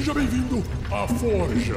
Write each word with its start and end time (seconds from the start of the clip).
Seja 0.00 0.14
bem-vindo 0.14 0.62
à 0.90 1.06
Forja. 1.06 1.74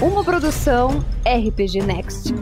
Uma 0.00 0.24
produção 0.24 1.04
RPG 1.26 1.82
Next. 1.82 2.32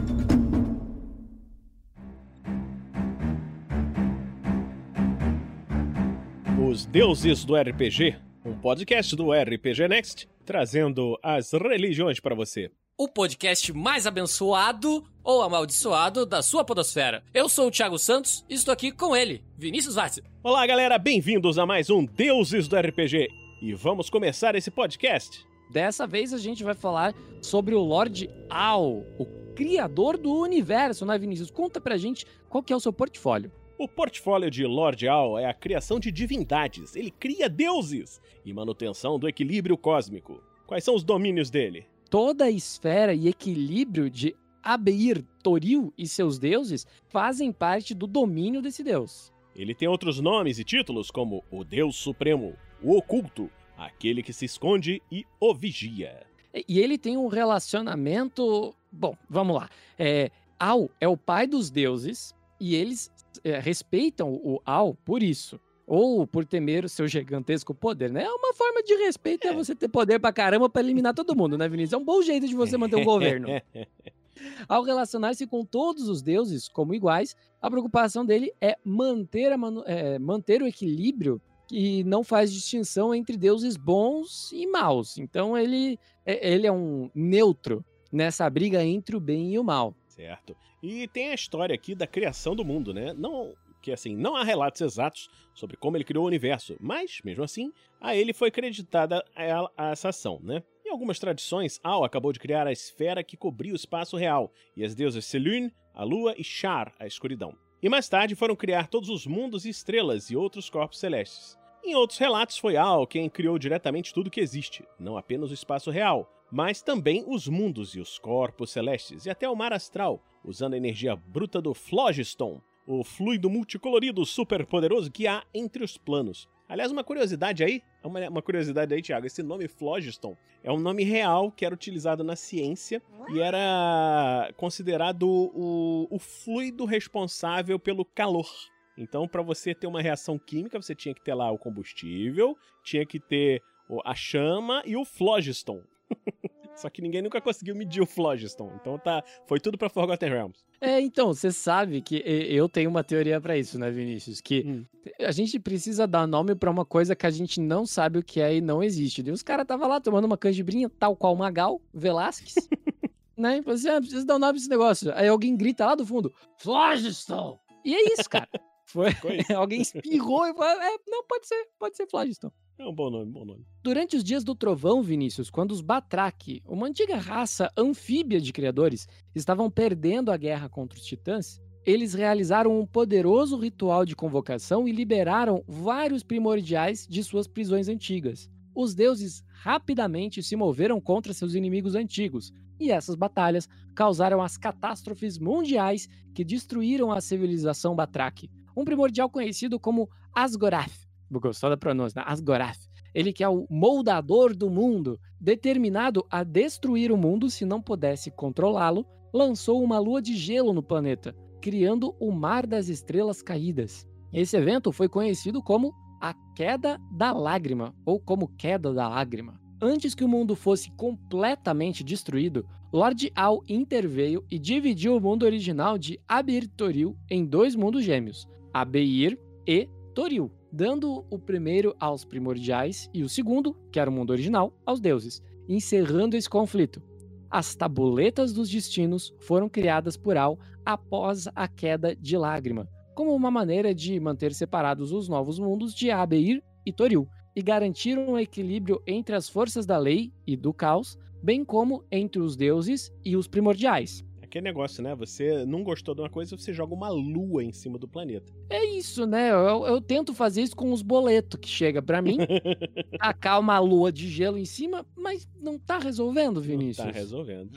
Os 6.65 6.85
Deuses 6.85 7.43
do 7.43 7.53
RPG, 7.57 8.15
um 8.45 8.53
podcast 8.53 9.13
do 9.13 9.33
RPG 9.33 9.89
Next, 9.89 10.25
trazendo 10.45 11.19
as 11.21 11.51
religiões 11.51 12.21
para 12.21 12.33
você. 12.33 12.71
o 12.97 13.09
podcast 13.09 13.73
mais 13.73 14.07
abençoado 14.07 15.03
ou 15.21 15.41
amaldiçoado 15.41 16.25
da 16.25 16.41
sua 16.41 16.63
podosfera. 16.63 17.21
Eu 17.33 17.49
sou 17.49 17.67
o 17.67 17.71
Thiago 17.71 17.99
Santos 17.99 18.45
e 18.49 18.53
estou 18.53 18.71
aqui 18.71 18.89
com 18.89 19.13
ele, 19.13 19.43
Vinícius 19.57 19.95
Vaz. 19.95 20.21
Olá, 20.41 20.65
galera, 20.65 20.97
bem-vindos 20.97 21.59
a 21.59 21.65
mais 21.65 21.89
um 21.89 22.05
Deuses 22.05 22.69
do 22.69 22.77
RPG. 22.77 23.27
E 23.61 23.73
vamos 23.73 24.09
começar 24.09 24.55
esse 24.55 24.69
podcast. 24.69 25.45
Dessa 25.71 26.05
vez 26.05 26.33
a 26.33 26.37
gente 26.37 26.63
vai 26.63 26.75
falar 26.75 27.15
sobre 27.41 27.73
o 27.73 27.79
Lord 27.79 28.29
Al, 28.49 29.03
o 29.17 29.25
criador 29.55 30.17
do 30.17 30.33
universo, 30.33 31.05
né, 31.05 31.17
Vinícius? 31.17 31.49
Conta 31.49 31.79
pra 31.79 31.97
gente 31.97 32.25
qual 32.49 32.61
que 32.61 32.73
é 32.73 32.75
o 32.75 32.79
seu 32.79 32.93
portfólio. 32.93 33.51
O 33.77 33.87
portfólio 33.87 34.49
de 34.51 34.65
Lord 34.65 35.07
Al 35.07 35.37
é 35.39 35.45
a 35.45 35.53
criação 35.53 35.99
de 35.99 36.11
divindades. 36.11 36.95
Ele 36.95 37.11
cria 37.11 37.49
deuses 37.49 38.21
e 38.45 38.53
manutenção 38.53 39.17
do 39.17 39.27
equilíbrio 39.27 39.77
cósmico. 39.77 40.41
Quais 40.67 40.83
são 40.83 40.95
os 40.95 41.03
domínios 41.03 41.49
dele? 41.49 41.85
Toda 42.09 42.45
a 42.45 42.51
esfera 42.51 43.13
e 43.13 43.27
equilíbrio 43.27 44.09
de 44.09 44.35
Abeir, 44.63 45.23
Toril 45.43 45.93
e 45.97 46.07
seus 46.07 46.39
deuses 46.39 46.87
fazem 47.07 47.51
parte 47.51 47.93
do 47.93 48.07
domínio 48.07 48.61
desse 48.61 48.83
deus. 48.83 49.31
Ele 49.55 49.75
tem 49.75 49.87
outros 49.87 50.19
nomes 50.19 50.59
e 50.59 50.63
títulos 50.63 51.09
como 51.11 51.43
o 51.51 51.63
Deus 51.63 51.95
Supremo, 51.95 52.55
o 52.85 52.95
Oculto, 52.97 53.49
aquele 53.77 54.21
que 54.21 54.31
se 54.31 54.45
esconde 54.45 55.01
e 55.11 55.25
o 55.39 55.53
vigia. 55.53 56.23
E- 56.53 56.79
ele 56.79 56.97
tem 56.97 57.17
um 57.17 57.27
relacionamento. 57.27 58.75
Bom, 58.91 59.17
vamos 59.29 59.55
lá. 59.55 59.69
É, 59.97 60.29
Al 60.59 60.89
é 61.01 61.07
o 61.07 61.17
pai 61.17 61.47
dos 61.47 61.69
deuses 61.69 62.33
e 62.59 62.75
eles 62.75 63.11
é, 63.43 63.59
respeitam 63.59 64.33
o 64.33 64.61
Al 64.65 64.93
por 65.03 65.23
isso. 65.23 65.59
Ou 65.87 66.25
por 66.25 66.45
temer 66.45 66.83
o 66.85 66.89
seu 66.89 67.07
gigantesco 67.07 67.73
poder, 67.73 68.11
né? 68.11 68.23
É 68.23 68.31
uma 68.31 68.53
forma 68.55 68.81
de 68.81 68.95
respeito 68.95 69.45
é, 69.47 69.51
É. 69.51 69.53
você 69.53 69.75
ter 69.75 69.87
poder 69.87 70.19
pra 70.19 70.33
caramba 70.33 70.67
pra 70.69 70.81
eliminar 70.81 71.13
todo 71.13 71.35
mundo, 71.35 71.57
né, 71.57 71.67
Vinícius? 71.67 71.93
É 71.93 71.97
um 71.97 72.03
bom 72.05 72.21
jeito 72.21 72.47
de 72.47 72.55
você 72.55 72.75
manter 72.77 72.95
um 72.95 73.03
governo. 73.03 73.47
Ao 74.67 74.83
relacionar-se 74.83 75.45
com 75.47 75.63
todos 75.63 76.09
os 76.09 76.21
deuses 76.21 76.67
como 76.67 76.93
iguais, 76.93 77.35
a 77.61 77.69
preocupação 77.69 78.25
dele 78.25 78.51
é 78.59 78.77
manter, 78.83 79.51
a 79.51 79.57
é, 79.85 80.19
manter 80.19 80.61
o 80.61 80.67
equilíbrio 80.67 81.41
que 81.67 82.03
não 82.03 82.23
faz 82.23 82.53
distinção 82.53 83.13
entre 83.13 83.37
deuses 83.37 83.77
bons 83.77 84.51
e 84.51 84.67
maus. 84.67 85.17
Então 85.17 85.57
ele, 85.57 85.99
é- 86.25 86.53
ele 86.53 86.67
é 86.67 86.71
um 86.71 87.09
neutro 87.13 87.83
nessa 88.11 88.49
briga 88.49 88.83
entre 88.83 89.15
o 89.15 89.19
bem 89.19 89.53
e 89.53 89.59
o 89.59 89.63
mal. 89.63 89.95
Certo. 90.07 90.55
E 90.81 91.07
tem 91.07 91.29
a 91.29 91.33
história 91.33 91.73
aqui 91.75 91.95
da 91.95 92.07
criação 92.07 92.55
do 92.55 92.63
mundo, 92.63 92.93
né? 92.93 93.13
Não 93.13 93.53
que 93.81 93.91
assim, 93.91 94.15
não 94.15 94.35
há 94.35 94.43
relatos 94.43 94.81
exatos 94.81 95.29
sobre 95.53 95.77
como 95.77 95.95
ele 95.95 96.03
criou 96.03 96.23
o 96.23 96.27
universo, 96.27 96.75
mas 96.79 97.19
mesmo 97.23 97.43
assim, 97.43 97.71
a 98.01 98.15
ele 98.15 98.33
foi 98.33 98.49
creditada 98.49 99.23
a, 99.35 99.71
a 99.77 99.91
essa 99.91 100.09
ação, 100.09 100.39
né? 100.41 100.63
Em 100.83 100.89
algumas 100.89 101.19
tradições, 101.19 101.79
Al 101.83 102.03
acabou 102.03 102.33
de 102.33 102.39
criar 102.39 102.65
a 102.65 102.71
esfera 102.71 103.23
que 103.23 103.37
cobria 103.37 103.73
o 103.73 103.75
espaço 103.75 104.17
real, 104.17 104.51
e 104.75 104.83
as 104.83 104.95
deusas 104.95 105.25
Selûne, 105.25 105.71
a 105.93 106.03
lua 106.03 106.33
e 106.35 106.43
Shar, 106.43 106.95
a 106.99 107.05
escuridão. 107.05 107.55
E 107.85 107.89
mais 107.89 108.09
tarde 108.09 108.33
foram 108.33 108.55
criar 108.55 108.87
todos 108.87 109.09
os 109.09 109.27
mundos 109.27 109.63
e 109.63 109.69
estrelas 109.69 110.31
e 110.31 110.35
outros 110.35 110.71
corpos 110.71 110.97
celestes. 110.97 111.55
Em 111.83 111.93
outros 111.93 112.17
relatos, 112.17 112.57
foi 112.57 112.75
Al 112.75 113.05
quem 113.05 113.29
criou 113.29 113.59
diretamente 113.59 114.11
tudo 114.11 114.31
que 114.31 114.41
existe, 114.41 114.83
não 114.99 115.15
apenas 115.15 115.51
o 115.51 115.53
espaço 115.53 115.91
real, 115.91 116.27
mas 116.51 116.81
também 116.81 117.23
os 117.27 117.47
mundos 117.47 117.95
e 117.95 117.99
os 117.99 118.17
corpos 118.17 118.71
celestes, 118.71 119.27
e 119.27 119.29
até 119.29 119.47
o 119.47 119.55
mar 119.55 119.71
astral, 119.71 120.19
usando 120.43 120.73
a 120.73 120.77
energia 120.77 121.15
bruta 121.15 121.61
do 121.61 121.75
Phlogiston, 121.75 122.59
o 122.87 123.03
fluido 123.03 123.51
multicolorido 123.51 124.25
superpoderoso 124.25 125.11
que 125.11 125.27
há 125.27 125.43
entre 125.53 125.83
os 125.83 125.95
planos. 125.95 126.49
Aliás, 126.67 126.91
uma 126.91 127.03
curiosidade 127.03 127.63
aí, 127.63 127.83
uma, 128.03 128.27
uma 128.27 128.41
curiosidade 128.41 128.93
aí, 128.93 129.01
Thiago, 129.01 129.27
esse 129.27 129.43
nome 129.43 129.67
Phlogiston 129.67 130.35
é 130.63 130.71
um 130.71 130.79
nome 130.79 131.03
real 131.03 131.51
que 131.51 131.63
era 131.63 131.75
utilizado 131.75 132.23
na 132.23 132.35
ciência 132.35 133.01
e 133.29 133.39
era 133.39 134.51
considerado 134.57 135.27
o, 135.27 136.07
o 136.09 136.17
fluido 136.17 136.85
responsável 136.85 137.77
pelo 137.77 138.03
calor. 138.03 138.49
Então, 138.97 139.27
para 139.27 139.41
você 139.41 139.75
ter 139.75 139.87
uma 139.87 140.01
reação 140.01 140.39
química, 140.39 140.81
você 140.81 140.95
tinha 140.95 141.13
que 141.13 141.23
ter 141.23 141.35
lá 141.35 141.51
o 141.51 141.57
combustível, 141.57 142.57
tinha 142.83 143.05
que 143.05 143.19
ter 143.19 143.61
a 144.03 144.15
chama 144.15 144.81
e 144.85 144.95
o 144.95 145.05
phlogiston. 145.05 145.83
Só 146.75 146.89
que 146.89 147.01
ninguém 147.01 147.21
nunca 147.21 147.39
conseguiu 147.39 147.75
medir 147.75 148.01
o 148.01 148.05
phlogiston. 148.05 148.71
Então 148.79 148.97
tá, 148.99 149.23
foi 149.47 149.59
tudo 149.59 149.77
pra 149.77 149.89
Forgotten 149.89 150.29
Realms. 150.29 150.63
É, 150.81 150.99
então, 150.99 151.27
você 151.33 151.51
sabe 151.51 152.01
que 152.01 152.21
eu 152.25 152.67
tenho 152.67 152.89
uma 152.89 153.03
teoria 153.03 153.39
pra 153.39 153.57
isso, 153.57 153.79
né, 153.79 153.89
Vinícius? 153.89 154.41
Que 154.41 154.63
Hum. 154.65 154.85
a 155.21 155.31
gente 155.31 155.57
precisa 155.59 156.05
dar 156.05 156.27
nome 156.27 156.53
pra 156.53 156.69
uma 156.69 156.85
coisa 156.85 157.15
que 157.15 157.25
a 157.25 157.29
gente 157.29 157.59
não 157.61 157.85
sabe 157.85 158.19
o 158.19 158.23
que 158.23 158.41
é 158.41 158.55
e 158.55 158.61
não 158.61 158.83
existe. 158.83 159.23
E 159.25 159.31
os 159.31 159.41
caras 159.41 159.65
tava 159.65 159.87
lá 159.87 160.01
tomando 160.01 160.25
uma 160.25 160.37
canjibrinha, 160.37 160.89
tal 160.89 161.15
qual 161.15 161.35
Magal, 161.35 161.81
Velasquez, 161.93 162.55
né? 163.37 163.57
E 163.59 163.61
falou 163.63 163.75
assim, 163.75 163.89
ah, 163.89 163.99
precisa 164.01 164.25
dar 164.25 164.35
um 164.35 164.39
nome 164.39 164.53
pra 164.53 164.59
esse 164.59 164.69
negócio. 164.69 165.13
Aí 165.15 165.27
alguém 165.29 165.55
grita 165.55 165.85
lá 165.85 165.95
do 165.95 166.05
fundo, 166.05 166.33
Phlogiston! 166.57 167.57
E 167.83 167.95
é 167.95 168.13
isso, 168.13 168.29
cara. 168.29 168.49
Foi, 168.87 169.09
alguém 169.55 169.81
espirrou 169.81 170.45
e 170.45 170.53
falou, 170.53 170.81
é, 170.81 170.95
não, 171.07 171.23
pode 171.23 171.47
ser, 171.47 171.67
pode 171.79 171.97
ser 171.97 172.05
Phlogiston. 172.07 172.51
É 172.77 172.85
um 172.85 172.93
bom 172.93 173.09
nome, 173.09 173.31
bom 173.31 173.45
nome. 173.45 173.65
Durante 173.81 174.17
os 174.17 174.23
dias 174.23 174.43
do 174.43 174.53
trovão, 174.53 175.01
Vinícius, 175.01 175.49
quando 175.49 175.71
os 175.71 175.79
Batraque, 175.79 176.61
uma 176.67 176.87
antiga 176.87 177.15
raça 177.15 177.71
anfíbia 177.77 178.41
de 178.41 178.51
criadores, 178.51 179.07
estavam 179.33 179.71
perdendo 179.71 180.29
a 180.29 180.35
guerra 180.35 180.67
contra 180.67 180.99
os 180.99 181.05
titãs, 181.05 181.61
eles 181.85 182.13
realizaram 182.13 182.77
um 182.77 182.85
poderoso 182.85 183.57
ritual 183.57 184.03
de 184.03 184.15
convocação 184.15 184.87
e 184.87 184.91
liberaram 184.91 185.63
vários 185.67 186.21
primordiais 186.21 187.07
de 187.07 187.23
suas 187.23 187.47
prisões 187.47 187.87
antigas. 187.87 188.49
Os 188.73 188.93
deuses 188.93 189.41
rapidamente 189.53 190.43
se 190.43 190.57
moveram 190.57 190.99
contra 190.99 191.31
seus 191.31 191.53
inimigos 191.53 191.95
antigos, 191.95 192.51
e 192.77 192.91
essas 192.91 193.15
batalhas 193.15 193.69
causaram 193.95 194.41
as 194.41 194.57
catástrofes 194.57 195.37
mundiais 195.37 196.09
que 196.33 196.43
destruíram 196.43 197.09
a 197.09 197.21
civilização 197.21 197.95
Batraque. 197.95 198.49
Um 198.75 198.83
primordial 198.83 199.29
conhecido 199.29 199.79
como 199.79 200.09
Asgorath. 200.33 201.04
Gostou 201.31 201.69
da 201.69 201.77
pronúncia, 201.77 202.21
né? 202.21 202.25
Asgorath. 202.27 202.79
Ele 203.13 203.31
que 203.31 203.43
é 203.43 203.49
o 203.49 203.65
moldador 203.69 204.55
do 204.55 204.69
mundo, 204.69 205.19
determinado 205.39 206.25
a 206.29 206.43
destruir 206.43 207.11
o 207.11 207.17
mundo 207.17 207.49
se 207.49 207.65
não 207.65 207.81
pudesse 207.81 208.29
controlá-lo, 208.29 209.05
lançou 209.33 209.83
uma 209.83 209.99
lua 209.99 210.21
de 210.21 210.35
gelo 210.35 210.73
no 210.73 210.83
planeta, 210.83 211.35
criando 211.61 212.15
o 212.19 212.31
Mar 212.31 212.67
das 212.67 212.89
Estrelas 212.89 213.41
Caídas. 213.41 214.05
Esse 214.31 214.57
evento 214.57 214.91
foi 214.91 215.07
conhecido 215.07 215.63
como 215.63 215.93
a 216.21 216.33
Queda 216.55 216.99
da 217.11 217.31
Lágrima, 217.31 217.95
ou 218.05 218.19
como 218.19 218.49
Queda 218.57 218.93
da 218.93 219.07
Lágrima. 219.07 219.59
Antes 219.81 220.15
que 220.15 220.23
o 220.23 220.27
mundo 220.27 220.55
fosse 220.55 220.89
completamente 220.91 222.03
destruído, 222.03 222.65
Lord 222.91 223.31
Al 223.35 223.61
interveio 223.67 224.45
e 224.49 224.57
dividiu 224.57 225.15
o 225.17 225.21
mundo 225.21 225.43
original 225.43 225.97
de 225.97 226.19
Abir 226.27 226.67
Toril 226.67 227.17
em 227.29 227.45
dois 227.45 227.75
mundos 227.75 228.03
gêmeos, 228.03 228.47
Abeir 228.73 229.37
e 229.67 229.89
Toril, 230.15 230.49
dando 230.71 231.25
o 231.29 231.37
primeiro 231.37 231.93
aos 231.99 232.23
primordiais 232.23 233.09
e 233.13 233.21
o 233.21 233.27
segundo, 233.27 233.75
que 233.91 233.99
era 233.99 234.09
o 234.09 234.13
mundo 234.13 234.29
original, 234.29 234.73
aos 234.85 235.01
deuses, 235.01 235.43
encerrando 235.67 236.37
esse 236.37 236.49
conflito. 236.49 237.03
As 237.51 237.75
tabuletas 237.75 238.53
dos 238.53 238.69
destinos 238.69 239.33
foram 239.41 239.67
criadas 239.67 240.15
por 240.15 240.37
Al 240.37 240.57
após 240.85 241.49
a 241.53 241.67
queda 241.67 242.15
de 242.15 242.37
Lágrima, 242.37 242.87
como 243.13 243.35
uma 243.35 243.51
maneira 243.51 243.93
de 243.93 244.17
manter 244.17 244.53
separados 244.53 245.11
os 245.11 245.27
novos 245.27 245.59
mundos 245.59 245.93
de 245.93 246.09
Abeir 246.09 246.63
e 246.85 246.93
Toril, 246.93 247.27
e 247.53 247.61
garantir 247.61 248.17
um 248.17 248.39
equilíbrio 248.39 249.01
entre 249.05 249.35
as 249.35 249.49
forças 249.49 249.85
da 249.85 249.97
lei 249.97 250.31
e 250.47 250.55
do 250.55 250.73
caos, 250.73 251.17
bem 251.43 251.65
como 251.65 252.05
entre 252.09 252.41
os 252.41 252.55
deuses 252.55 253.13
e 253.23 253.35
os 253.35 253.49
primordiais. 253.49 254.23
Aquele 254.55 254.69
negócio, 254.69 255.03
né? 255.03 255.13
Você 255.15 255.65
não 255.65 255.83
gostou 255.83 256.15
de 256.15 256.21
uma 256.21 256.29
coisa, 256.29 256.57
você 256.57 256.73
joga 256.73 256.93
uma 256.93 257.09
lua 257.09 257.61
em 257.61 257.73
cima 257.73 257.99
do 257.99 258.07
planeta. 258.07 258.53
É 258.69 258.85
isso, 258.85 259.25
né? 259.25 259.51
Eu, 259.51 259.85
eu 259.85 259.99
tento 259.99 260.33
fazer 260.33 260.61
isso 260.61 260.73
com 260.73 260.93
os 260.93 261.01
boletos 261.01 261.59
que 261.59 261.67
chega 261.67 262.01
pra 262.01 262.21
mim, 262.21 262.37
tacar 263.19 263.59
uma 263.59 263.77
lua 263.79 264.13
de 264.13 264.29
gelo 264.29 264.57
em 264.57 264.63
cima, 264.63 265.05
mas 265.13 265.45
não 265.59 265.77
tá 265.77 265.97
resolvendo, 265.97 266.61
Vinícius. 266.61 267.05
Não 267.05 267.11
tá 267.11 267.19
resolvendo. 267.19 267.69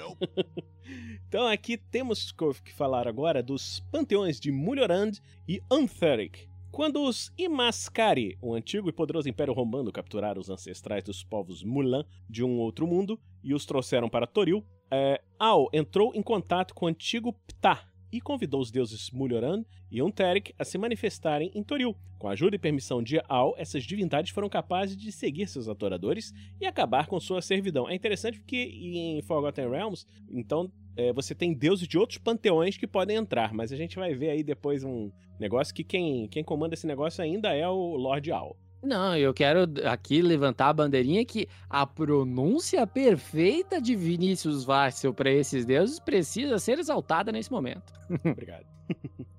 então 1.26 1.48
aqui 1.48 1.76
temos 1.76 2.32
que 2.64 2.72
falar 2.72 3.08
agora 3.08 3.42
dos 3.42 3.81
panteões 3.90 4.38
de 4.38 4.52
Mulhorand 4.52 5.14
e 5.48 5.60
Antheric. 5.69 6.48
Quando 6.78 7.02
os 7.02 7.32
Imascari, 7.36 8.38
um 8.40 8.54
antigo 8.54 8.88
e 8.88 8.92
poderoso 8.92 9.28
império 9.28 9.52
romano, 9.52 9.90
capturaram 9.90 10.40
os 10.40 10.48
ancestrais 10.48 11.02
dos 11.02 11.25
povos 11.25 11.64
Mulan 11.64 12.04
de 12.30 12.44
um 12.44 12.60
outro 12.60 12.86
mundo 12.86 13.19
e 13.42 13.52
os 13.52 13.66
trouxeram 13.66 14.08
para 14.08 14.28
Toril, 14.28 14.64
é, 14.88 15.20
Ao 15.40 15.69
entrou 15.72 16.14
em 16.14 16.22
contato 16.22 16.72
com 16.76 16.86
o 16.86 16.88
antigo 16.88 17.32
Ptah, 17.32 17.84
e 18.12 18.20
convidou 18.20 18.60
os 18.60 18.70
deuses 18.70 19.10
Mulhoran 19.10 19.64
e 19.90 20.02
Unteric 20.02 20.54
a 20.58 20.64
se 20.64 20.78
manifestarem 20.78 21.50
em 21.54 21.62
Toril. 21.62 21.96
Com 22.19 22.28
a 22.28 22.32
ajuda 22.32 22.56
e 22.56 22.58
permissão 22.58 23.02
de 23.02 23.20
Al, 23.28 23.54
essas 23.56 23.84
divindades 23.84 24.32
foram 24.32 24.48
capazes 24.48 24.96
de 24.96 25.12
seguir 25.12 25.46
seus 25.46 25.69
adoradores 25.69 26.32
e 26.60 26.66
acabar 26.66 27.06
com 27.06 27.20
sua 27.20 27.40
servidão. 27.40 27.88
É 27.88 27.94
interessante 27.94 28.38
porque 28.38 28.56
em 28.56 29.22
Forgotten 29.22 29.69
Realms, 29.69 30.06
então, 30.31 30.70
é, 30.98 31.12
você 31.12 31.32
tem 31.32 31.54
deuses 31.54 31.86
de 31.86 31.96
outros 31.96 32.18
panteões 32.18 32.76
que 32.76 32.84
podem 32.86 33.16
entrar, 33.16 33.54
mas 33.54 33.72
a 33.72 33.76
gente 33.76 33.96
vai 33.96 34.12
ver 34.14 34.30
aí 34.30 34.42
depois 34.42 34.82
um 34.82 35.12
negócio 35.38 35.72
que 35.72 35.84
quem, 35.84 36.26
quem 36.26 36.42
comanda 36.42 36.74
esse 36.74 36.88
negócio 36.88 37.22
ainda 37.22 37.54
é 37.54 37.68
o 37.68 37.94
Lord 37.94 38.32
Al. 38.32 38.56
Não, 38.82 39.16
eu 39.16 39.32
quero 39.32 39.60
aqui 39.84 40.20
levantar 40.20 40.70
a 40.70 40.72
bandeirinha 40.72 41.24
que 41.24 41.46
a 41.70 41.86
pronúncia 41.86 42.84
perfeita 42.86 43.80
de 43.80 43.94
Vinícius 43.94 44.64
Vássel 44.64 45.14
para 45.14 45.30
esses 45.30 45.64
deuses 45.64 46.00
precisa 46.00 46.58
ser 46.58 46.80
exaltada 46.80 47.30
nesse 47.30 47.52
momento. 47.52 47.92
Obrigado. 48.24 48.66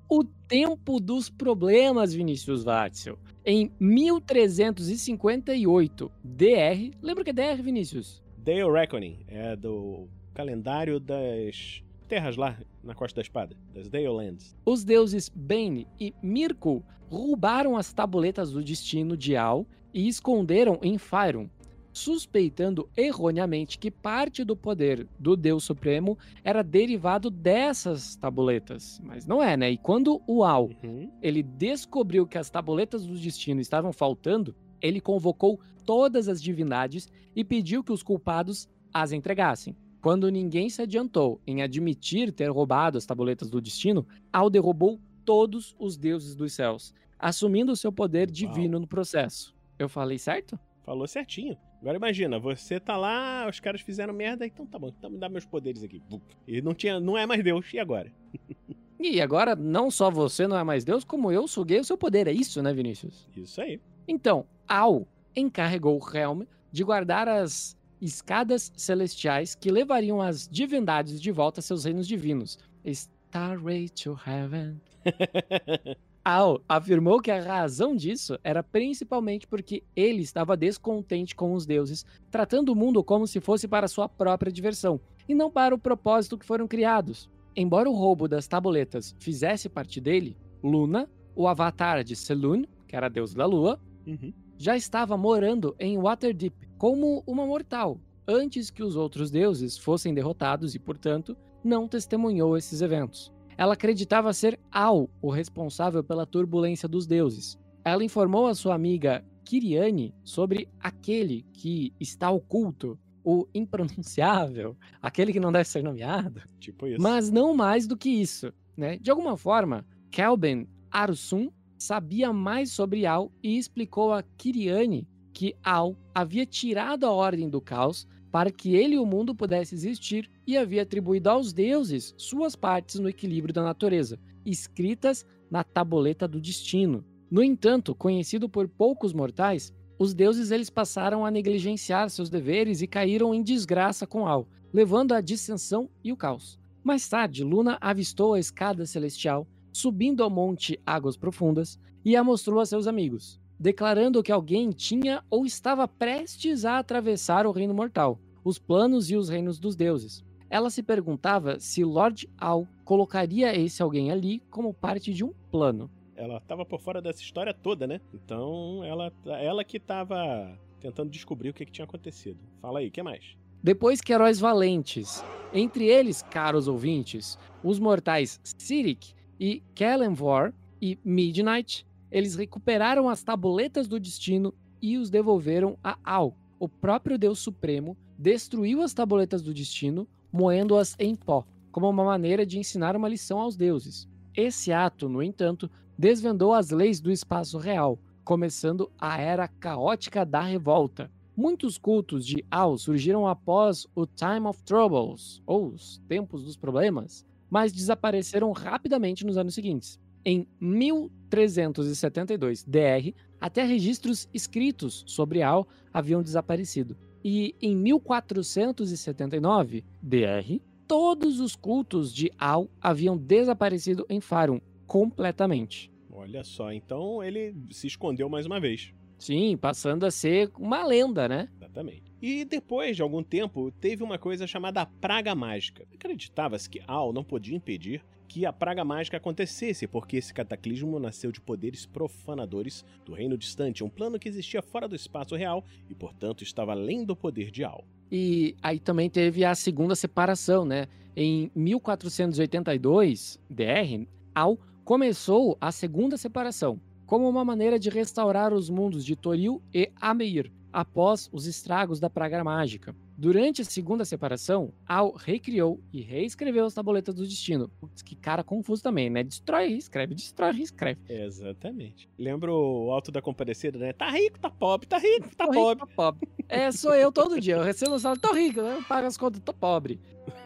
o 0.09 0.23
tempo 0.47 0.97
dos 0.99 1.29
problemas, 1.29 2.13
Vinícius 2.13 2.63
Vássel. 2.63 3.19
Em 3.45 3.69
1358, 3.79 6.11
DR. 6.23 6.91
Lembra 7.01 7.25
que 7.25 7.31
é 7.31 7.33
DR, 7.33 7.61
Vinícius? 7.61 8.23
Day 8.37 8.63
Reckoning 8.63 9.25
é 9.27 9.55
do 9.55 10.07
calendário 10.33 10.99
das 10.99 11.83
terras 12.07 12.35
lá 12.35 12.57
na 12.83 12.95
Costa 12.95 13.17
da 13.17 13.21
Espada, 13.21 13.55
das 13.73 13.87
Dalelands. 13.89 14.55
Os 14.65 14.83
deuses 14.83 15.29
Bane 15.29 15.87
e 15.99 16.13
Mirko 16.23 16.83
roubaram 17.09 17.77
as 17.77 17.93
tabuletas 17.93 18.51
do 18.51 18.63
destino 18.63 19.15
de 19.17 19.35
Al 19.35 19.65
e 19.93 20.07
esconderam 20.07 20.79
em 20.81 20.97
Fyron, 20.97 21.49
suspeitando 21.91 22.87
erroneamente 22.95 23.77
que 23.77 23.91
parte 23.91 24.43
do 24.43 24.55
poder 24.55 25.07
do 25.19 25.35
Deus 25.35 25.63
Supremo 25.63 26.17
era 26.43 26.63
derivado 26.63 27.29
dessas 27.29 28.15
tabuletas. 28.15 29.01
Mas 29.03 29.25
não 29.25 29.41
é, 29.43 29.57
né? 29.57 29.71
E 29.71 29.77
quando 29.77 30.21
o 30.25 30.43
Al 30.43 30.69
Uhum. 30.83 31.11
ele 31.21 31.43
descobriu 31.43 32.25
que 32.25 32.37
as 32.37 32.49
tabuletas 32.49 33.05
do 33.05 33.15
destino 33.15 33.59
estavam 33.59 33.91
faltando, 33.91 34.55
ele 34.81 35.01
convocou 35.01 35.59
todas 35.85 36.27
as 36.27 36.41
divindades 36.41 37.07
e 37.35 37.43
pediu 37.43 37.83
que 37.83 37.91
os 37.91 38.01
culpados 38.03 38.67
as 38.93 39.11
entregassem. 39.11 39.75
Quando 40.01 40.31
ninguém 40.31 40.69
se 40.69 40.81
adiantou 40.81 41.41
em 41.45 41.61
admitir 41.61 42.31
ter 42.31 42.49
roubado 42.49 42.97
as 42.97 43.05
tabuletas 43.05 43.49
do 43.49 43.59
destino, 43.59 44.07
Al 44.31 44.49
derrubou 44.49 44.99
todos 45.25 45.75
os 45.77 45.97
deuses 45.97 46.35
dos 46.35 46.53
céus, 46.53 46.93
assumindo 47.17 47.75
seu 47.75 47.91
poder 47.91 48.31
divino 48.31 48.79
no 48.79 48.87
processo. 48.87 49.53
Eu 49.77 49.89
falei 49.89 50.17
certo? 50.17 50.57
Falou 50.85 51.05
certinho. 51.05 51.57
Agora 51.81 51.97
imagina, 51.97 52.39
você 52.39 52.79
tá 52.79 52.97
lá, 52.97 53.47
os 53.49 53.59
caras 53.59 53.81
fizeram 53.81 54.13
merda, 54.13 54.45
então 54.45 54.65
tá 54.65 54.79
bom, 54.79 54.89
então 54.89 55.09
me 55.09 55.17
dá 55.17 55.29
meus 55.29 55.45
poderes 55.45 55.83
aqui. 55.83 56.01
E 56.47 56.61
não 56.61 56.73
tinha, 56.73 56.99
não 56.99 57.17
é 57.17 57.25
mais 57.25 57.43
Deus, 57.43 57.65
e 57.73 57.79
agora? 57.79 58.11
E 59.01 59.21
agora, 59.21 59.55
não 59.55 59.89
só 59.89 60.11
você 60.11 60.45
não 60.45 60.57
é 60.57 60.63
mais 60.63 60.83
Deus, 60.83 61.05
como 61.05 61.31
eu 61.31 61.47
suguei 61.47 61.79
o 61.79 61.85
seu 61.85 61.97
poder. 61.97 62.27
É 62.27 62.33
isso, 62.33 62.61
né, 62.61 62.73
Vinícius? 62.73 63.29
Isso 63.33 63.61
aí. 63.61 63.79
Então, 64.05 64.45
Al 64.67 65.07
encarregou 65.33 65.97
Helm 66.13 66.41
de 66.69 66.83
guardar 66.83 67.29
as 67.29 67.77
escadas 68.01 68.71
celestiais 68.75 69.55
que 69.55 69.71
levariam 69.71 70.21
as 70.21 70.47
divindades 70.47 71.21
de 71.21 71.31
volta 71.31 71.59
a 71.59 71.63
seus 71.63 71.85
reinos 71.85 72.07
divinos. 72.07 72.57
Starway 72.85 73.89
to 73.89 74.17
Heaven. 74.25 74.79
Al 76.23 76.61
afirmou 76.67 77.21
que 77.21 77.31
a 77.31 77.41
razão 77.41 77.95
disso 77.95 78.37
era 78.43 78.61
principalmente 78.61 79.47
porque 79.47 79.83
ele 79.95 80.21
estava 80.21 80.57
descontente 80.57 81.35
com 81.35 81.53
os 81.53 81.65
deuses, 81.65 82.05
tratando 82.29 82.69
o 82.69 82.75
mundo 82.75 83.03
como 83.03 83.25
se 83.25 83.39
fosse 83.39 83.67
para 83.67 83.87
sua 83.87 84.07
própria 84.09 84.51
diversão, 84.51 84.99
e 85.27 85.33
não 85.33 85.49
para 85.49 85.73
o 85.73 85.79
propósito 85.79 86.37
que 86.37 86.45
foram 86.45 86.67
criados. 86.67 87.29
Embora 87.55 87.89
o 87.89 87.93
roubo 87.93 88.27
das 88.27 88.47
tabuletas 88.47 89.15
fizesse 89.19 89.69
parte 89.69 89.99
dele, 89.99 90.37
Luna, 90.63 91.09
o 91.35 91.47
avatar 91.47 92.03
de 92.03 92.15
Selûne, 92.15 92.67
que 92.87 92.95
era 92.95 93.07
a 93.07 93.09
deusa 93.09 93.35
da 93.37 93.45
lua, 93.45 93.79
Uhum. 94.05 94.33
já 94.57 94.75
estava 94.75 95.15
morando 95.17 95.75
em 95.79 95.97
Waterdeep 95.97 96.55
como 96.79 97.21
uma 97.27 97.45
mortal, 97.45 97.99
antes 98.25 98.71
que 98.71 98.81
os 98.81 98.95
outros 98.95 99.29
deuses 99.29 99.77
fossem 99.77 100.13
derrotados 100.13 100.73
e, 100.73 100.79
portanto, 100.79 101.35
não 101.61 101.89
testemunhou 101.89 102.55
esses 102.57 102.81
eventos. 102.81 103.33
Ela 103.57 103.73
acreditava 103.73 104.31
ser 104.31 104.57
Al 104.71 105.09
o 105.21 105.29
responsável 105.29 106.01
pela 106.01 106.25
turbulência 106.25 106.87
dos 106.87 107.05
deuses. 107.05 107.59
Ela 107.83 108.03
informou 108.03 108.47
a 108.47 108.55
sua 108.55 108.75
amiga 108.75 109.25
Kiriane 109.43 110.15
sobre 110.23 110.69
aquele 110.79 111.45
que 111.51 111.93
está 111.99 112.31
oculto, 112.31 112.97
o 113.25 113.45
impronunciável, 113.53 114.77
aquele 115.01 115.33
que 115.33 115.39
não 115.39 115.51
deve 115.51 115.67
ser 115.67 115.83
nomeado, 115.83 116.41
Tipo 116.61 116.87
isso. 116.87 117.01
mas 117.01 117.29
não 117.29 117.53
mais 117.53 117.85
do 117.85 117.97
que 117.97 118.09
isso, 118.09 118.53
né? 118.77 118.97
De 118.97 119.11
alguma 119.11 119.35
forma, 119.35 119.85
Kelben 120.09 120.65
Arsum 120.89 121.49
sabia 121.77 122.31
mais 122.31 122.71
sobre 122.71 123.05
Al 123.05 123.29
e 123.43 123.57
explicou 123.57 124.13
a 124.13 124.23
Kiriane 124.23 125.05
que 125.39 125.55
Al 125.63 125.95
havia 126.13 126.45
tirado 126.45 127.05
a 127.05 127.11
ordem 127.13 127.49
do 127.49 127.61
caos 127.61 128.05
para 128.29 128.51
que 128.51 128.75
ele 128.75 128.95
e 128.95 128.99
o 128.99 129.05
mundo 129.05 129.33
pudesse 129.33 129.73
existir 129.73 130.29
e 130.45 130.57
havia 130.57 130.81
atribuído 130.81 131.29
aos 131.29 131.53
deuses 131.53 132.13
suas 132.17 132.57
partes 132.57 132.99
no 132.99 133.07
equilíbrio 133.07 133.53
da 133.53 133.63
natureza, 133.63 134.19
escritas 134.45 135.25
na 135.49 135.63
tabuleta 135.63 136.27
do 136.27 136.41
destino. 136.41 137.05
No 137.31 137.41
entanto, 137.41 137.95
conhecido 137.95 138.49
por 138.49 138.67
poucos 138.67 139.13
mortais, 139.13 139.73
os 139.97 140.13
deuses 140.13 140.51
eles 140.51 140.69
passaram 140.69 141.25
a 141.25 141.31
negligenciar 141.31 142.09
seus 142.09 142.29
deveres 142.29 142.81
e 142.81 142.87
caíram 142.87 143.33
em 143.33 143.41
desgraça 143.41 144.05
com 144.05 144.27
Al, 144.27 144.45
levando 144.73 145.13
à 145.13 145.21
dissensão 145.21 145.89
e 146.03 146.11
o 146.11 146.17
caos. 146.17 146.59
Mais 146.83 147.07
tarde, 147.07 147.45
Luna 147.45 147.77
avistou 147.79 148.33
a 148.33 148.39
escada 148.41 148.85
celestial, 148.85 149.47
subindo 149.71 150.21
ao 150.21 150.29
monte 150.29 150.77
Águas 150.85 151.15
Profundas, 151.15 151.79
e 152.03 152.17
a 152.17 152.25
mostrou 152.25 152.59
a 152.59 152.65
seus 152.65 152.87
amigos, 152.87 153.39
declarando 153.59 154.23
que 154.23 154.31
alguém 154.31 154.71
tinha 154.71 155.21
ou 155.29 155.45
estava 155.45 155.87
prestes 155.87 156.63
a 156.63 156.79
atravessar 156.79 157.45
o 157.45 157.51
reino 157.51 157.73
mortal, 157.73 158.17
os 158.43 158.57
planos 158.57 159.11
e 159.11 159.17
os 159.17 159.27
reinos 159.27 159.59
dos 159.59 159.75
deuses. 159.75 160.23
Ela 160.49 160.69
se 160.69 160.81
perguntava 160.81 161.59
se 161.59 161.83
Lord 161.83 162.27
Al 162.37 162.67
colocaria 162.85 163.55
esse 163.55 163.83
alguém 163.83 164.11
ali 164.11 164.41
como 164.49 164.73
parte 164.73 165.13
de 165.13 165.23
um 165.23 165.33
plano. 165.51 165.91
Ela 166.15 166.39
tava 166.41 166.65
por 166.65 166.81
fora 166.81 167.01
dessa 167.01 167.21
história 167.21 167.53
toda, 167.53 167.85
né? 167.85 168.01
Então, 168.13 168.83
ela, 168.83 169.11
ela 169.25 169.63
que 169.63 169.79
tava 169.79 170.57
tentando 170.79 171.09
descobrir 171.09 171.49
o 171.49 171.53
que, 171.53 171.65
que 171.65 171.71
tinha 171.71 171.85
acontecido. 171.85 172.39
Fala 172.61 172.79
aí, 172.79 172.87
o 172.87 172.91
que 172.91 173.03
mais? 173.03 173.37
Depois 173.61 174.01
que 174.01 174.13
heróis 174.13 174.39
valentes, 174.39 175.23
entre 175.53 175.85
eles, 175.85 176.21
caros 176.21 176.67
ouvintes, 176.67 177.37
os 177.63 177.77
mortais 177.77 178.39
Sirik 178.57 179.13
e 179.39 179.61
Kellenvor 179.75 180.53
e 180.81 180.97
Midnight, 181.03 181.85
eles 182.11 182.35
recuperaram 182.35 183.09
as 183.09 183.23
tabuletas 183.23 183.87
do 183.87 183.99
destino 183.99 184.53
e 184.81 184.97
os 184.97 185.09
devolveram 185.09 185.77
a 185.83 185.97
Al. 186.03 186.35
O 186.59 186.67
próprio 186.67 187.17
Deus 187.17 187.39
Supremo 187.39 187.95
destruiu 188.17 188.81
as 188.81 188.93
tabuletas 188.93 189.41
do 189.41 189.53
destino, 189.53 190.07
moendo-as 190.31 190.95
em 190.99 191.15
pó, 191.15 191.45
como 191.71 191.89
uma 191.89 192.03
maneira 192.03 192.45
de 192.45 192.59
ensinar 192.59 192.95
uma 192.95 193.07
lição 193.07 193.39
aos 193.39 193.55
deuses. 193.55 194.07
Esse 194.35 194.71
ato, 194.71 195.07
no 195.07 195.23
entanto, 195.23 195.69
desvendou 195.97 196.53
as 196.53 196.69
leis 196.69 196.99
do 196.99 197.11
espaço 197.11 197.57
real, 197.57 197.99
começando 198.23 198.91
a 198.99 199.19
era 199.19 199.47
caótica 199.47 200.25
da 200.25 200.41
revolta. 200.41 201.11
Muitos 201.35 201.77
cultos 201.77 202.25
de 202.25 202.43
Al 202.51 202.77
surgiram 202.77 203.25
após 203.25 203.87
o 203.95 204.05
Time 204.05 204.45
of 204.45 204.61
Troubles, 204.63 205.41
ou 205.45 205.67
os 205.67 206.01
Tempos 206.07 206.43
dos 206.43 206.57
Problemas, 206.57 207.25
mas 207.49 207.71
desapareceram 207.71 208.51
rapidamente 208.51 209.25
nos 209.25 209.37
anos 209.37 209.55
seguintes. 209.55 209.99
Em 210.25 210.45
1372 210.59 212.63
DR, 212.63 213.13
até 213.39 213.63
registros 213.63 214.27
escritos 214.33 215.03
sobre 215.07 215.41
Al 215.41 215.65
haviam 215.93 216.21
desaparecido. 216.21 216.97
E 217.23 217.55
em 217.61 217.75
1479 217.75 219.85
DR, 220.01 220.59
todos 220.87 221.39
os 221.39 221.55
cultos 221.55 222.13
de 222.13 222.31
Al 222.37 222.69
haviam 222.81 223.17
desaparecido 223.17 224.05
em 224.09 224.19
Farum 224.19 224.59
completamente. 224.87 225.91
Olha 226.11 226.43
só, 226.43 226.71
então 226.71 227.23
ele 227.23 227.55
se 227.71 227.87
escondeu 227.87 228.27
mais 228.27 228.45
uma 228.45 228.59
vez. 228.59 228.93
Sim, 229.17 229.57
passando 229.57 230.05
a 230.05 230.11
ser 230.11 230.51
uma 230.57 230.85
lenda, 230.85 231.27
né? 231.27 231.49
Exatamente. 231.57 232.03
E 232.21 232.45
depois 232.45 232.95
de 232.95 233.01
algum 233.01 233.21
tempo, 233.21 233.71
teve 233.71 234.03
uma 234.03 234.17
coisa 234.17 234.47
chamada 234.47 234.85
Praga 234.85 235.35
Mágica. 235.35 235.85
Acreditava-se 235.93 236.69
que 236.69 236.81
Al 236.87 237.13
não 237.13 237.23
podia 237.23 237.55
impedir 237.55 238.03
que 238.29 238.45
a 238.45 238.53
Praga 238.53 238.85
Mágica 238.85 239.17
acontecesse, 239.17 239.87
porque 239.87 240.15
esse 240.15 240.31
cataclismo 240.31 240.99
nasceu 240.99 241.31
de 241.31 241.41
poderes 241.41 241.87
profanadores 241.87 242.85
do 243.03 243.11
Reino 243.11 243.35
Distante, 243.35 243.83
um 243.83 243.89
plano 243.89 244.19
que 244.19 244.29
existia 244.29 244.61
fora 244.61 244.87
do 244.87 244.95
espaço 244.95 245.35
real 245.35 245.65
e, 245.89 245.95
portanto, 245.95 246.43
estava 246.43 246.73
além 246.73 247.03
do 247.03 247.15
poder 247.15 247.49
de 247.49 247.63
Al. 247.63 247.83
E 248.11 248.55
aí 248.61 248.79
também 248.79 249.09
teve 249.09 249.43
a 249.43 249.55
segunda 249.55 249.95
separação, 249.95 250.63
né? 250.63 250.87
Em 251.15 251.49
1482, 251.55 253.39
DR, 253.49 254.07
Al 254.35 254.59
começou 254.85 255.57
a 255.59 255.71
segunda 255.71 256.15
separação, 256.15 256.79
como 257.07 257.27
uma 257.27 257.43
maneira 257.43 257.79
de 257.79 257.89
restaurar 257.89 258.53
os 258.53 258.69
mundos 258.69 259.03
de 259.03 259.15
Toril 259.15 259.59
e 259.73 259.91
Ameir, 259.99 260.51
após 260.71 261.27
os 261.33 261.47
estragos 261.47 261.99
da 261.99 262.11
praga 262.11 262.43
mágica. 262.43 262.95
Durante 263.21 263.61
a 263.61 263.65
segunda 263.65 264.05
separação, 264.05 264.71
Al 264.87 265.11
recriou 265.11 265.77
e 265.91 265.99
reescreveu 265.99 266.65
as 266.65 266.73
tabuletas 266.73 267.13
do 267.13 267.27
destino. 267.27 267.67
Putz, 267.67 268.01
que 268.01 268.15
cara 268.15 268.45
confuso 268.45 268.81
também, 268.81 269.09
né? 269.09 269.25
Destrói, 269.25 269.67
reescreve, 269.67 270.15
destrói, 270.15 270.53
reescreve. 270.53 271.01
Exatamente. 271.09 272.07
Lembra 272.17 272.49
o 272.53 272.89
Alto 272.89 273.11
da 273.11 273.21
Compadecida, 273.21 273.77
né? 273.77 273.91
Tá 273.91 274.09
rico, 274.09 274.39
tá 274.39 274.49
pobre, 274.49 274.87
tá 274.87 274.97
rico, 274.97 275.35
tá 275.35 275.47
Tô 275.47 275.51
pobre. 275.51 275.73
rico, 275.73 275.87
tô 275.87 275.93
pobre. 275.93 276.29
É, 276.47 276.71
sou 276.71 276.95
eu 276.95 277.11
todo 277.11 277.41
dia. 277.41 277.55
Eu 277.57 277.63
recebo 277.63 277.95
o 277.95 277.99
salário, 277.99 278.21
tô 278.21 278.33
rico, 278.33 278.61
né? 278.61 278.77
eu 278.77 278.83
pago 278.83 279.05
as 279.05 279.17
contas, 279.17 279.41
tô 279.43 279.53
pobre. 279.53 279.99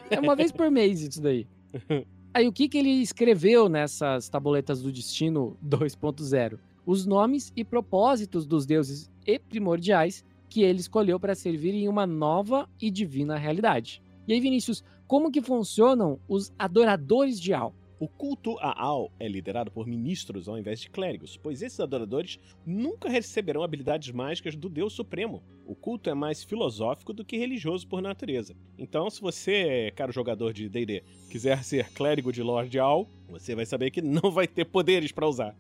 É 0.10 0.20
uma 0.20 0.36
vez 0.36 0.52
por 0.52 0.72
mês 0.72 1.00
isso 1.00 1.22
daí. 1.22 1.46
Aí 2.34 2.48
o 2.48 2.52
que, 2.52 2.68
que 2.68 2.80
ele 2.80 2.90
escreveu 2.90 3.70
nessas 3.70 4.30
tabuletas 4.30 4.82
do 4.82 4.92
destino 4.92 5.56
2.0? 5.64 6.58
Os 6.88 7.06
nomes 7.06 7.54
e 7.56 7.64
propósitos 7.64 8.48
dos 8.48 8.66
deuses 8.66 9.12
e 9.28 9.38
primordiais 9.38 10.26
que 10.54 10.62
ele 10.62 10.80
escolheu 10.80 11.20
para 11.20 11.34
servir 11.34 11.74
em 11.74 11.88
uma 11.88 12.06
nova 12.06 12.70
e 12.80 12.92
divina 12.92 13.40
realidade. 13.40 14.04
E 14.28 14.34
aí, 14.34 14.40
Vinícius, 14.40 14.84
como 15.08 15.32
que 15.32 15.42
funcionam 15.42 16.20
os 16.30 16.54
adoradores 16.60 17.42
de 17.42 17.56
Al? 17.56 17.74
O 18.00 18.08
culto 18.08 18.60
a 18.60 18.80
Al 18.80 19.12
é 19.20 19.28
liderado 19.28 19.72
por 19.72 19.88
ministros 19.88 20.48
ao 20.48 20.56
invés 20.56 20.80
de 20.80 20.92
clérigos, 20.92 21.38
pois 21.38 21.64
esses 21.64 21.80
adoradores 21.80 22.40
nunca 22.64 23.10
receberão 23.10 23.64
habilidades 23.64 24.14
mágicas 24.14 24.56
do 24.56 24.70
Deus 24.70 24.94
Supremo. 24.94 25.42
O 25.66 25.74
culto 25.74 26.08
é 26.08 26.14
mais 26.14 26.44
filosófico 26.44 27.14
do 27.14 27.26
que 27.26 27.36
religioso 27.36 27.88
por 27.88 28.00
natureza. 28.00 28.56
Então, 28.78 29.10
se 29.10 29.22
você, 29.22 29.92
caro 29.96 30.12
jogador 30.12 30.54
de 30.54 30.70
D&D, 30.70 31.04
quiser 31.32 31.64
ser 31.64 31.90
clérigo 31.94 32.32
de 32.32 32.44
Lord 32.44 32.78
Al, 32.78 33.08
você 33.28 33.56
vai 33.56 33.66
saber 33.66 33.90
que 33.90 34.04
não 34.04 34.30
vai 34.30 34.48
ter 34.48 34.66
poderes 34.66 35.12
para 35.12 35.28
usar. 35.28 35.56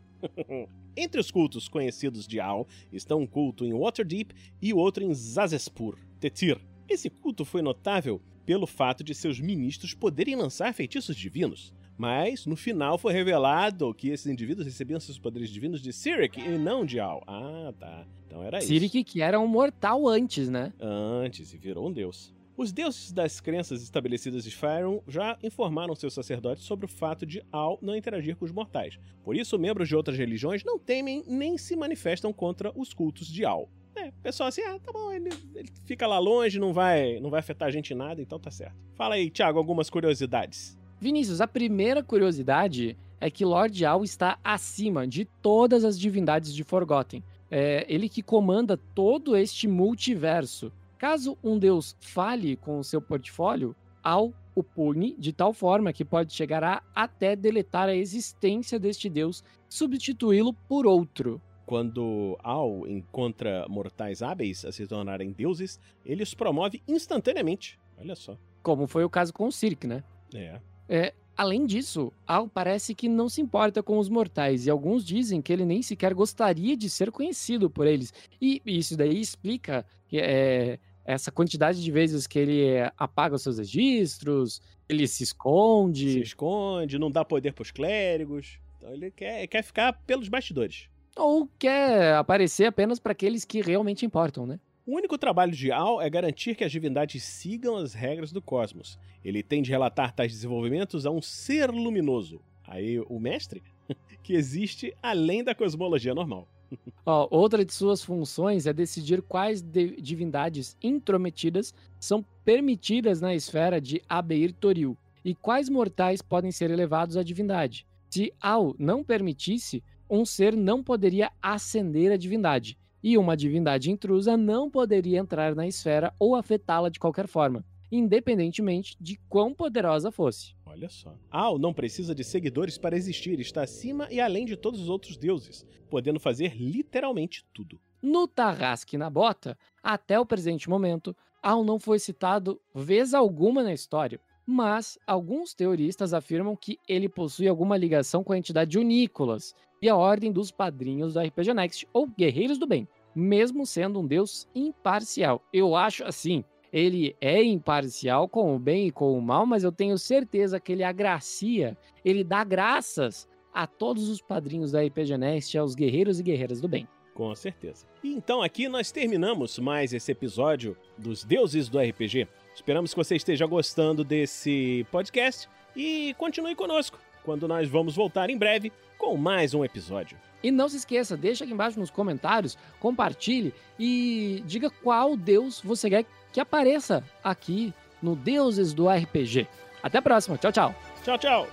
Entre 0.95 1.19
os 1.19 1.31
cultos 1.31 1.67
conhecidos 1.67 2.27
de 2.27 2.39
Al 2.39 2.67
estão 2.91 3.21
um 3.21 3.27
culto 3.27 3.65
em 3.65 3.73
Waterdeep 3.73 4.33
e 4.61 4.73
outro 4.73 5.03
em 5.03 5.13
Zazespur, 5.13 5.97
Tetir. 6.19 6.59
Esse 6.87 7.09
culto 7.09 7.43
foi 7.43 7.61
notável 7.61 8.21
pelo 8.45 8.67
fato 8.67 9.03
de 9.03 9.15
seus 9.15 9.39
ministros 9.39 9.93
poderem 9.93 10.35
lançar 10.35 10.73
feitiços 10.73 11.15
divinos. 11.15 11.73
Mas, 11.97 12.45
no 12.45 12.55
final, 12.55 12.97
foi 12.97 13.13
revelado 13.13 13.93
que 13.93 14.09
esses 14.09 14.25
indivíduos 14.25 14.65
recebiam 14.65 14.99
seus 14.99 15.19
poderes 15.19 15.49
divinos 15.49 15.81
de 15.81 15.93
Sirik 15.93 16.39
e 16.39 16.57
não 16.57 16.85
de 16.85 16.99
Al. 16.99 17.23
Ah, 17.27 17.73
tá. 17.79 18.05
Então 18.25 18.43
era 18.43 18.57
isso. 18.57 18.67
Sirik, 18.67 19.03
que 19.03 19.21
era 19.21 19.39
um 19.39 19.47
mortal 19.47 20.07
antes, 20.07 20.49
né? 20.49 20.73
Antes, 20.79 21.53
e 21.53 21.57
virou 21.57 21.87
um 21.87 21.91
deus. 21.91 22.33
Os 22.55 22.71
deuses 22.71 23.11
das 23.11 23.41
crenças 23.41 23.81
estabelecidas 23.81 24.43
de 24.43 24.51
Faerun 24.51 25.01
já 25.07 25.37
informaram 25.41 25.95
seus 25.95 26.13
sacerdotes 26.13 26.63
sobre 26.63 26.85
o 26.85 26.89
fato 26.89 27.25
de 27.25 27.43
Al 27.51 27.79
não 27.81 27.95
interagir 27.95 28.35
com 28.35 28.45
os 28.45 28.51
mortais. 28.51 28.99
Por 29.23 29.35
isso, 29.35 29.57
membros 29.57 29.87
de 29.87 29.95
outras 29.95 30.15
religiões 30.15 30.63
não 30.63 30.77
temem 30.77 31.23
nem 31.25 31.57
se 31.57 31.75
manifestam 31.75 32.31
contra 32.31 32.71
os 32.75 32.93
cultos 32.93 33.25
de 33.25 33.43
Al. 33.43 33.67
É, 33.95 34.09
o 34.09 34.13
pessoal 34.21 34.49
assim, 34.49 34.61
ah, 34.61 34.77
tá 34.79 34.91
bom, 34.91 35.11
ele, 35.11 35.29
ele 35.55 35.69
fica 35.85 36.05
lá 36.05 36.19
longe, 36.19 36.59
não 36.59 36.73
vai, 36.73 37.19
não 37.19 37.31
vai 37.31 37.39
afetar 37.39 37.67
a 37.67 37.71
gente 37.71 37.91
em 37.91 37.97
nada, 37.97 38.21
então 38.21 38.39
tá 38.39 38.51
certo. 38.51 38.75
Fala 38.93 39.15
aí, 39.15 39.31
Thiago, 39.31 39.57
algumas 39.57 39.89
curiosidades. 39.89 40.77
Vinícius, 41.01 41.41
a 41.41 41.47
primeira 41.47 42.03
curiosidade 42.03 42.95
é 43.19 43.31
que 43.31 43.43
Lord 43.43 43.83
Al 43.83 44.03
está 44.03 44.37
acima 44.43 45.07
de 45.07 45.25
todas 45.25 45.83
as 45.83 45.99
divindades 45.99 46.53
de 46.53 46.63
Forgotten. 46.63 47.23
É 47.49 47.85
ele 47.87 48.09
que 48.09 48.21
comanda 48.21 48.77
todo 48.77 49.35
este 49.35 49.67
multiverso. 49.67 50.71
Caso 51.03 51.37
um 51.43 51.59
deus 51.59 51.97
fale 51.99 52.55
com 52.55 52.79
o 52.79 52.83
seu 52.83 53.01
portfólio, 53.01 53.75
Al 54.01 54.33
o 54.55 54.63
pune 54.63 55.17
de 55.19 55.33
tal 55.33 55.51
forma 55.51 55.91
que 55.91 56.05
pode 56.05 56.31
chegar 56.31 56.63
a 56.63 56.81
até 56.95 57.35
deletar 57.35 57.89
a 57.89 57.93
existência 57.93 58.79
deste 58.79 59.09
deus, 59.09 59.43
substituí-lo 59.67 60.53
por 60.53 60.87
outro. 60.87 61.41
Quando 61.65 62.39
Al 62.41 62.87
encontra 62.87 63.65
mortais 63.67 64.21
hábeis 64.21 64.63
a 64.63 64.71
se 64.71 64.87
tornarem 64.87 65.33
deuses, 65.33 65.77
ele 66.05 66.23
os 66.23 66.33
promove 66.33 66.81
instantaneamente. 66.87 67.77
Olha 67.97 68.15
só. 68.15 68.37
Como 68.61 68.87
foi 68.87 69.03
o 69.03 69.09
caso 69.09 69.33
com 69.33 69.47
o 69.47 69.51
Cirque, 69.51 69.85
né? 69.85 70.05
É. 70.33 70.61
É, 70.87 71.13
além 71.35 71.65
disso, 71.65 72.13
Al 72.25 72.47
parece 72.47 72.95
que 72.95 73.09
não 73.09 73.27
se 73.27 73.41
importa 73.41 73.83
com 73.83 73.97
os 73.97 74.07
mortais, 74.07 74.67
e 74.67 74.69
alguns 74.69 75.03
dizem 75.03 75.41
que 75.41 75.51
ele 75.51 75.65
nem 75.65 75.81
sequer 75.81 76.13
gostaria 76.13 76.77
de 76.77 76.89
ser 76.89 77.11
conhecido 77.11 77.69
por 77.69 77.87
eles. 77.87 78.13
E 78.39 78.61
isso 78.65 78.95
daí 78.95 79.19
explica 79.19 79.85
que, 80.07 80.17
é, 80.17 80.79
essa 81.05 81.31
quantidade 81.31 81.83
de 81.83 81.91
vezes 81.91 82.27
que 82.27 82.39
ele 82.39 82.65
é, 82.65 82.91
apaga 82.97 83.35
os 83.35 83.41
seus 83.41 83.57
registros, 83.57 84.61
ele 84.87 85.07
se 85.07 85.23
esconde. 85.23 86.11
Se 86.11 86.19
esconde, 86.21 86.99
não 86.99 87.11
dá 87.11 87.25
poder 87.25 87.53
pros 87.53 87.71
clérigos. 87.71 88.59
Então 88.77 88.93
ele 88.93 89.11
quer, 89.11 89.47
quer 89.47 89.63
ficar 89.63 89.93
pelos 90.05 90.27
bastidores. 90.27 90.89
Ou 91.15 91.47
quer 91.59 92.15
aparecer 92.15 92.65
apenas 92.65 92.99
para 92.99 93.11
aqueles 93.11 93.45
que 93.45 93.61
realmente 93.61 94.05
importam, 94.05 94.45
né? 94.45 94.59
O 94.85 94.97
único 94.97 95.17
trabalho 95.17 95.53
de 95.53 95.71
Al 95.71 96.01
é 96.01 96.09
garantir 96.09 96.55
que 96.55 96.63
as 96.63 96.71
divindades 96.71 97.23
sigam 97.23 97.77
as 97.77 97.93
regras 97.93 98.33
do 98.33 98.41
cosmos. 98.41 98.99
Ele 99.23 99.41
tem 99.41 99.61
de 99.61 99.71
relatar 99.71 100.13
tais 100.13 100.31
desenvolvimentos 100.31 101.05
a 101.05 101.11
um 101.11 101.21
ser 101.21 101.71
luminoso, 101.71 102.41
aí 102.67 102.99
o 102.99 103.17
mestre, 103.19 103.63
que 104.21 104.33
existe 104.33 104.93
além 105.01 105.41
da 105.41 105.55
cosmologia 105.55 106.13
normal. 106.13 106.49
Ó, 107.05 107.27
outra 107.31 107.63
de 107.63 107.73
suas 107.73 108.03
funções 108.03 108.65
é 108.65 108.73
decidir 108.73 109.21
quais 109.21 109.61
de- 109.61 109.99
divindades 110.01 110.77
intrometidas 110.81 111.73
são 111.99 112.23
permitidas 112.43 113.21
na 113.21 113.33
esfera 113.33 113.79
de 113.79 114.01
Abeir 114.07 114.53
Toril 114.53 114.97
e 115.23 115.33
quais 115.33 115.69
mortais 115.69 116.21
podem 116.21 116.51
ser 116.51 116.69
elevados 116.69 117.17
à 117.17 117.23
divindade. 117.23 117.85
Se 118.09 118.33
Al 118.41 118.75
não 118.77 119.03
permitisse, 119.03 119.81
um 120.09 120.25
ser 120.25 120.55
não 120.55 120.83
poderia 120.83 121.31
ascender 121.41 122.11
à 122.11 122.17
divindade, 122.17 122.77
e 123.01 123.17
uma 123.17 123.35
divindade 123.35 123.89
intrusa 123.91 124.37
não 124.37 124.69
poderia 124.69 125.19
entrar 125.19 125.55
na 125.55 125.67
esfera 125.67 126.13
ou 126.19 126.35
afetá-la 126.35 126.89
de 126.89 126.99
qualquer 126.99 127.27
forma, 127.27 127.65
independentemente 127.91 128.95
de 128.99 129.19
quão 129.27 129.53
poderosa 129.53 130.11
fosse. 130.11 130.53
Olha 130.73 130.89
só. 130.89 131.15
Al 131.29 131.59
não 131.59 131.71
precisa 131.71 132.15
de 132.15 132.23
seguidores 132.23 132.79
para 132.79 132.97
existir, 132.97 133.39
está 133.39 133.61
acima 133.61 134.07
e 134.09 134.19
além 134.19 134.43
de 134.43 134.57
todos 134.57 134.81
os 134.81 134.89
outros 134.89 135.15
deuses, 135.15 135.63
podendo 135.87 136.19
fazer 136.19 136.55
literalmente 136.59 137.45
tudo. 137.53 137.79
No 138.01 138.27
Tarrasque 138.27 138.97
na 138.97 139.07
Bota, 139.07 139.55
até 139.83 140.19
o 140.19 140.25
presente 140.25 140.67
momento, 140.67 141.15
Al 141.43 141.63
não 141.63 141.79
foi 141.79 141.99
citado 141.99 142.59
vez 142.73 143.13
alguma 143.13 143.61
na 143.61 143.71
história, 143.71 144.19
mas 144.47 144.97
alguns 145.05 145.53
teoristas 145.53 146.11
afirmam 146.11 146.55
que 146.55 146.79
ele 146.89 147.07
possui 147.07 147.47
alguma 147.47 147.77
ligação 147.77 148.23
com 148.23 148.33
a 148.33 148.37
entidade 148.37 148.79
Unícolas 148.79 149.53
e 149.79 149.87
a 149.87 149.95
Ordem 149.95 150.31
dos 150.31 150.49
Padrinhos 150.49 151.13
do 151.13 151.19
RPG 151.19 151.53
Next, 151.53 151.87
ou 151.93 152.07
Guerreiros 152.07 152.57
do 152.57 152.65
Bem, 152.65 152.87
mesmo 153.15 153.63
sendo 153.63 153.99
um 153.99 154.07
deus 154.07 154.47
imparcial. 154.55 155.39
Eu 155.53 155.75
acho 155.75 156.03
assim, 156.03 156.43
ele 156.73 157.15
é 157.21 157.43
imparcial 157.43 158.27
com 158.27 158.55
o 158.55 158.59
bem 158.59 158.87
e 158.87 158.91
com 158.91 159.15
o 159.15 159.21
mal, 159.21 159.45
mas 159.45 159.63
eu 159.63 159.71
tenho 159.71 159.95
certeza 159.95 160.59
que 160.59 160.71
ele 160.71 160.83
agracia, 160.83 161.77
ele 162.03 162.23
dá 162.23 162.43
graças 162.43 163.29
a 163.53 163.67
todos 163.67 164.09
os 164.09 164.19
padrinhos 164.19 164.71
da 164.71 164.81
RPG 164.81 165.15
Next, 165.15 165.55
aos 165.55 165.75
guerreiros 165.75 166.19
e 166.19 166.23
guerreiras 166.23 166.59
do 166.59 166.67
bem. 166.67 166.87
Com 167.13 167.33
certeza. 167.35 167.85
E 168.03 168.11
então 168.11 168.41
aqui 168.41 168.67
nós 168.67 168.91
terminamos 168.91 169.59
mais 169.59 169.93
esse 169.93 170.11
episódio 170.11 170.75
dos 170.97 171.23
Deuses 171.23 171.69
do 171.69 171.79
RPG. 171.79 172.27
Esperamos 172.55 172.91
que 172.91 172.97
você 172.97 173.15
esteja 173.15 173.45
gostando 173.45 174.03
desse 174.03 174.83
podcast 174.91 175.47
e 175.75 176.15
continue 176.17 176.55
conosco 176.55 176.99
quando 177.23 177.47
nós 177.47 177.69
vamos 177.69 177.95
voltar 177.95 178.31
em 178.31 178.37
breve 178.37 178.71
com 178.97 179.15
mais 179.15 179.53
um 179.53 179.63
episódio. 179.63 180.17
E 180.41 180.49
não 180.49 180.67
se 180.67 180.77
esqueça, 180.77 181.15
deixa 181.15 181.43
aqui 181.43 181.53
embaixo 181.53 181.79
nos 181.79 181.91
comentários, 181.91 182.57
compartilhe 182.79 183.53
e 183.79 184.43
diga 184.45 184.69
qual 184.69 185.15
deus 185.15 185.61
você 185.61 185.87
quer 185.89 186.05
que 186.33 186.41
apareça 186.41 187.03
aqui 187.23 187.73
no 188.01 188.15
Deuses 188.15 188.73
do 188.73 188.89
RPG. 188.89 189.47
Até 189.81 189.99
a 189.99 190.01
próxima, 190.01 190.37
tchau, 190.37 190.51
tchau. 190.51 190.75
Tchau, 191.03 191.17
tchau! 191.17 191.47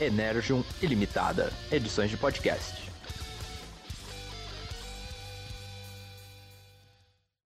Energium 0.00 0.64
Ilimitada, 0.82 1.52
edições 1.70 2.10
de 2.10 2.16
podcast. 2.16 2.81